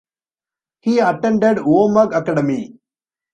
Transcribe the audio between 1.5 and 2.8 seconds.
Omagh Academy.